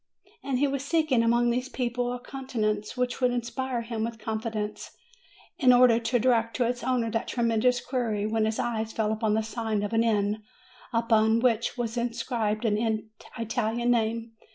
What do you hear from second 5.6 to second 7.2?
order to direct to its owner